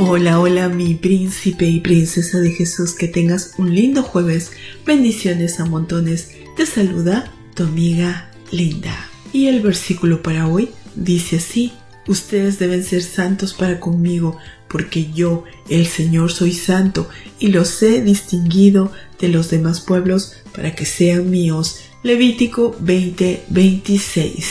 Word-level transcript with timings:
Hola, 0.00 0.38
hola 0.38 0.68
mi 0.68 0.94
príncipe 0.94 1.66
y 1.66 1.80
princesa 1.80 2.38
de 2.38 2.52
Jesús, 2.52 2.94
que 2.94 3.08
tengas 3.08 3.54
un 3.58 3.74
lindo 3.74 4.04
jueves. 4.04 4.52
Bendiciones 4.86 5.58
a 5.58 5.64
montones. 5.64 6.30
Te 6.56 6.66
saluda 6.66 7.32
tu 7.56 7.64
amiga 7.64 8.30
Linda. 8.52 9.10
Y 9.32 9.48
el 9.48 9.60
versículo 9.60 10.22
para 10.22 10.46
hoy 10.46 10.68
dice 10.94 11.38
así, 11.38 11.72
ustedes 12.06 12.60
deben 12.60 12.84
ser 12.84 13.02
santos 13.02 13.54
para 13.54 13.80
conmigo, 13.80 14.38
porque 14.68 15.10
yo, 15.10 15.42
el 15.68 15.88
Señor, 15.88 16.30
soy 16.30 16.52
santo 16.52 17.08
y 17.40 17.48
los 17.48 17.82
he 17.82 18.00
distinguido 18.00 18.92
de 19.18 19.26
los 19.26 19.50
demás 19.50 19.80
pueblos 19.80 20.34
para 20.54 20.76
que 20.76 20.86
sean 20.86 21.28
míos. 21.28 21.80
Levítico 22.04 22.76
20:26. 22.78 24.44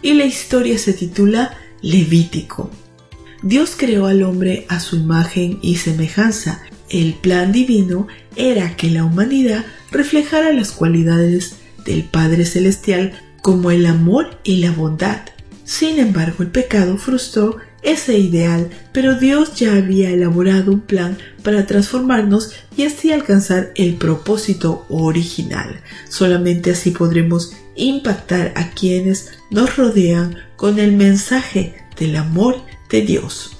Y 0.00 0.14
la 0.14 0.24
historia 0.24 0.78
se 0.78 0.94
titula 0.94 1.58
Levítico. 1.82 2.70
Dios 3.44 3.74
creó 3.76 4.06
al 4.06 4.22
hombre 4.22 4.64
a 4.70 4.80
su 4.80 4.96
imagen 4.96 5.58
y 5.60 5.76
semejanza. 5.76 6.62
El 6.88 7.12
plan 7.12 7.52
divino 7.52 8.06
era 8.36 8.74
que 8.74 8.90
la 8.90 9.04
humanidad 9.04 9.66
reflejara 9.92 10.50
las 10.50 10.72
cualidades 10.72 11.56
del 11.84 12.04
Padre 12.04 12.46
Celestial 12.46 13.12
como 13.42 13.70
el 13.70 13.84
amor 13.84 14.38
y 14.44 14.56
la 14.56 14.70
bondad. 14.70 15.20
Sin 15.62 15.98
embargo, 15.98 16.42
el 16.42 16.50
pecado 16.50 16.96
frustró 16.96 17.58
ese 17.82 18.18
ideal, 18.18 18.70
pero 18.92 19.18
Dios 19.18 19.54
ya 19.56 19.74
había 19.74 20.08
elaborado 20.08 20.72
un 20.72 20.80
plan 20.80 21.18
para 21.42 21.66
transformarnos 21.66 22.54
y 22.78 22.84
así 22.84 23.12
alcanzar 23.12 23.72
el 23.74 23.96
propósito 23.96 24.86
original. 24.88 25.82
Solamente 26.08 26.70
así 26.70 26.92
podremos 26.92 27.52
impactar 27.76 28.54
a 28.56 28.70
quienes 28.70 29.32
nos 29.50 29.76
rodean 29.76 30.36
con 30.56 30.78
el 30.78 30.92
mensaje 30.92 31.74
del 31.98 32.16
amor 32.16 32.62
de 32.94 33.02
Dios. 33.02 33.50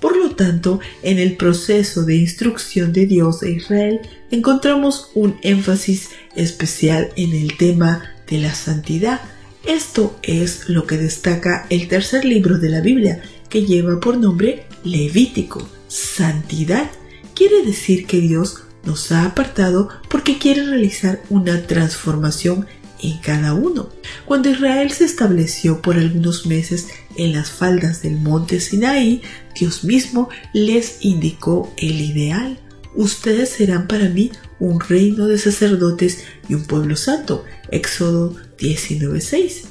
Por 0.00 0.16
lo 0.16 0.34
tanto, 0.34 0.80
en 1.04 1.20
el 1.20 1.36
proceso 1.36 2.02
de 2.02 2.16
instrucción 2.16 2.92
de 2.92 3.06
Dios 3.06 3.44
a 3.44 3.48
Israel 3.48 4.00
encontramos 4.32 5.10
un 5.14 5.38
énfasis 5.42 6.10
especial 6.34 7.10
en 7.16 7.32
el 7.32 7.56
tema 7.56 8.02
de 8.28 8.38
la 8.38 8.54
santidad. 8.54 9.20
Esto 9.64 10.18
es 10.22 10.68
lo 10.68 10.84
que 10.84 10.98
destaca 10.98 11.66
el 11.70 11.86
tercer 11.86 12.24
libro 12.24 12.58
de 12.58 12.70
la 12.70 12.80
Biblia, 12.80 13.22
que 13.48 13.64
lleva 13.64 14.00
por 14.00 14.18
nombre 14.18 14.66
Levítico. 14.82 15.68
Santidad 15.86 16.90
quiere 17.36 17.62
decir 17.62 18.06
que 18.06 18.20
Dios 18.20 18.64
nos 18.84 19.12
ha 19.12 19.26
apartado 19.26 19.90
porque 20.10 20.38
quiere 20.38 20.64
realizar 20.64 21.22
una 21.30 21.68
transformación 21.68 22.66
en 23.02 23.18
cada 23.18 23.54
uno. 23.54 23.88
Cuando 24.24 24.50
Israel 24.50 24.90
se 24.90 25.04
estableció 25.04 25.82
por 25.82 25.96
algunos 25.96 26.46
meses 26.46 26.88
en 27.16 27.32
las 27.32 27.50
faldas 27.50 28.02
del 28.02 28.16
monte 28.16 28.60
Sinaí, 28.60 29.22
Dios 29.58 29.84
mismo 29.84 30.28
les 30.52 31.04
indicó 31.04 31.72
el 31.76 32.00
ideal. 32.00 32.58
Ustedes 32.94 33.50
serán 33.50 33.86
para 33.86 34.08
mí 34.08 34.30
un 34.58 34.80
reino 34.80 35.26
de 35.26 35.38
sacerdotes 35.38 36.24
y 36.48 36.54
un 36.54 36.64
pueblo 36.64 36.96
santo. 36.96 37.44
Éxodo 37.70 38.34
19:6. 38.58 39.64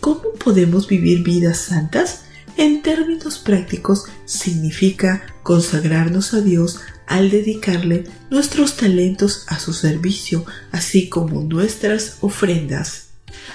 ¿Cómo 0.00 0.32
podemos 0.42 0.88
vivir 0.88 1.22
vidas 1.22 1.58
santas? 1.58 2.22
En 2.56 2.82
términos 2.82 3.38
prácticos 3.38 4.04
significa 4.26 5.22
consagrarnos 5.42 6.34
a 6.34 6.40
Dios 6.40 6.80
al 7.10 7.28
dedicarle 7.28 8.04
nuestros 8.30 8.76
talentos 8.76 9.44
a 9.48 9.58
su 9.58 9.72
servicio, 9.72 10.46
así 10.70 11.08
como 11.08 11.42
nuestras 11.42 12.18
ofrendas. 12.20 13.08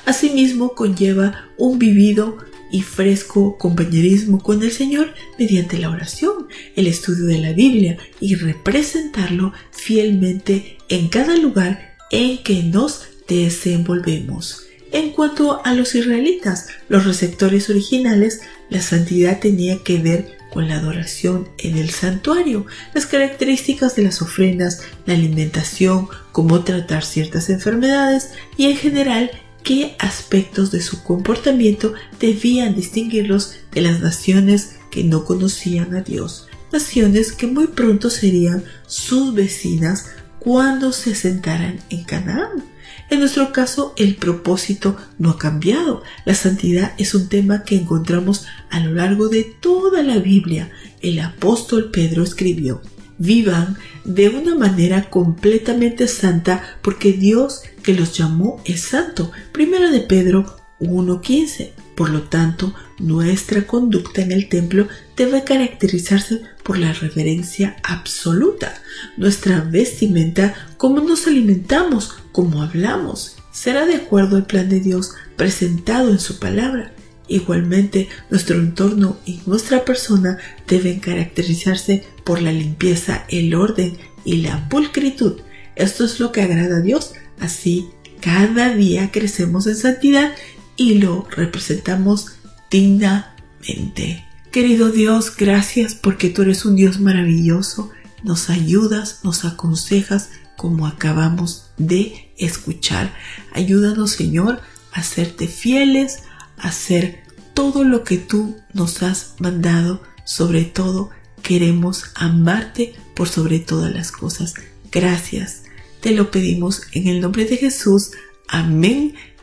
Asimismo 0.06 0.76
conlleva 0.76 1.50
un 1.58 1.80
vivido 1.80 2.38
y 2.70 2.82
fresco 2.82 3.58
compañerismo 3.58 4.40
con 4.44 4.62
el 4.62 4.74
Señor 4.74 5.14
mediante 5.40 5.78
la 5.78 5.90
oración, 5.90 6.48
el 6.76 6.88
estudio 6.88 7.28
de 7.28 7.38
la 7.38 7.54
Biblia 7.54 7.98
y 8.20 8.36
representarlo 8.36 9.54
fielmente 9.72 10.78
en 10.90 11.08
cada 11.08 11.38
lugar 11.38 11.96
en 12.12 12.44
que 12.44 12.62
nos 12.62 13.04
desenvolvemos. 13.30 14.64
En 14.92 15.12
cuanto 15.12 15.66
a 15.66 15.74
los 15.74 15.96
israelitas, 15.96 16.68
los 16.90 17.06
receptores 17.06 17.70
originales, 17.70 18.42
la 18.70 18.82
santidad 18.82 19.40
tenía 19.40 19.82
que 19.82 19.98
ver 19.98 20.35
con 20.56 20.70
la 20.70 20.78
adoración 20.78 21.50
en 21.58 21.78
el 21.78 21.90
santuario, 21.90 22.66
las 22.94 23.06
características 23.06 23.98
de 23.98 24.04
las 24.04 24.22
ofrendas, 24.22 24.84
la 25.06 25.14
alimentación, 25.14 26.08
cómo 26.32 26.64
tratar 26.64 27.04
ciertas 27.04 27.50
enfermedades 27.50 28.30
y 28.56 28.68
en 28.68 28.78
general 28.78 29.32
qué 29.64 29.98
aspectos 30.00 30.72
de 30.72 30.82
su 30.82 31.04
comportamiento 31.04 31.94
debían 32.22 32.74
distinguirlos 32.74 33.56
de 33.74 33.82
las 33.82 34.00
naciones 34.00 34.78
que 34.92 35.04
no 35.04 35.26
conocían 35.26 35.94
a 35.94 36.00
Dios, 36.00 36.48
naciones 36.72 37.34
que 37.34 37.48
muy 37.48 37.68
pronto 37.68 38.10
serían 38.10 38.64
sus 38.88 39.34
vecinas 39.34 40.06
cuando 40.46 40.92
se 40.92 41.16
sentaran 41.16 41.80
en 41.90 42.04
Canaán. 42.04 42.64
En 43.10 43.20
nuestro 43.20 43.52
caso, 43.52 43.96
el 43.98 44.16
propósito 44.16 44.96
no 45.18 45.32
ha 45.32 45.38
cambiado. 45.40 46.04
La 46.24 46.36
santidad 46.36 46.94
es 47.00 47.16
un 47.16 47.30
tema 47.30 47.64
que 47.64 47.76
encontramos 47.76 48.46
a 48.70 48.80
lo 48.80 48.92
largo 48.92 49.28
de 49.28 49.44
toda 49.44 50.04
la 50.04 50.20
Biblia. 50.20 50.70
El 51.02 51.20
apóstol 51.20 51.90
Pedro 51.92 52.24
escribió, 52.24 52.84
vivan 53.18 53.76
de 54.04 54.30
una 54.30 54.54
manera 54.54 55.10
completamente 55.10 56.08
santa 56.08 56.78
porque 56.84 57.12
Dios 57.12 57.64
que 57.82 57.96
los 57.96 58.16
llamó 58.16 58.62
es 58.66 58.82
santo. 58.82 59.32
Primero 59.52 59.90
de 59.90 60.02
Pedro 60.02 60.58
1.15. 60.80 61.85
Por 61.96 62.10
lo 62.10 62.24
tanto, 62.24 62.74
nuestra 63.00 63.66
conducta 63.66 64.22
en 64.22 64.32
el 64.32 64.50
templo 64.50 64.88
debe 65.16 65.44
caracterizarse 65.44 66.42
por 66.64 66.78
la 66.78 66.92
reverencia 66.92 67.78
absoluta. 67.84 68.82
Nuestra 69.18 69.62
vestimenta, 69.62 70.54
cómo 70.78 71.00
nos 71.00 71.28
alimentamos, 71.28 72.16
cómo 72.34 72.62
hablamos, 72.64 73.38
será 73.52 73.86
de 73.86 73.96
acuerdo 73.96 74.36
al 74.36 74.46
plan 74.46 74.70
de 74.70 74.82
Dios 74.82 75.14
presentado 75.38 76.10
en 76.10 76.20
su 76.20 76.38
palabra. 76.38 76.92
Igualmente, 77.28 78.10
nuestro 78.30 78.58
entorno 78.58 79.18
y 79.26 79.40
nuestra 79.46 79.86
persona 79.86 80.38
deben 80.68 81.00
caracterizarse 81.00 82.04
por 82.24 82.42
la 82.42 82.52
limpieza, 82.52 83.26
el 83.30 83.56
orden 83.56 83.98
y 84.26 84.38
la 84.38 84.68
pulcritud. 84.70 85.40
Esto 85.76 86.06
es 86.06 86.20
lo 86.20 86.32
que 86.32 86.42
agrada 86.42 86.78
a 86.78 86.82
Dios. 86.82 87.14
Así, 87.40 87.88
cada 88.22 88.74
día 88.74 89.12
crecemos 89.12 89.68
en 89.68 89.76
santidad 89.76 90.34
y 90.78 90.96
lo 90.96 91.28
representamos 91.30 92.38
dignamente. 92.70 94.26
Querido 94.52 94.90
Dios, 94.90 95.36
gracias 95.36 95.96
porque 95.96 96.30
tú 96.30 96.44
eres 96.44 96.66
un 96.66 96.76
Dios 96.76 97.00
maravilloso. 97.00 97.92
Nos 98.24 98.50
ayudas, 98.50 99.20
nos 99.24 99.46
aconsejas 99.46 100.30
como 100.58 100.88
acabamos 100.88 101.72
de 101.78 102.32
escuchar. 102.38 103.14
Ayúdanos, 103.54 104.12
Señor, 104.12 104.62
a 104.92 105.04
serte 105.04 105.48
fieles, 105.48 106.20
a 106.58 106.70
hacer 106.70 107.24
todo 107.54 107.84
lo 107.84 108.04
que 108.04 108.18
tú 108.18 108.58
nos 108.74 109.04
has 109.04 109.36
mandado. 109.40 110.02
Sobre 110.24 110.64
todo, 110.64 111.10
queremos 111.42 112.06
amarte 112.16 112.96
por 113.14 113.28
sobre 113.28 113.60
todas 113.60 113.94
las 113.94 114.12
cosas. 114.12 114.54
Gracias. 114.92 115.64
Te 116.00 116.12
lo 116.12 116.32
pedimos 116.32 116.84
en 116.94 117.08
el 117.08 117.20
nombre 117.20 117.46
de 117.46 117.58
Jesús. 117.58 118.12
Amén 118.48 119.16